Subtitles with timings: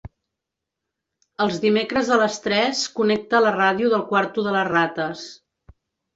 [1.45, 5.29] Els dimecres a les tres connecta la ràdio del quarto de les rates.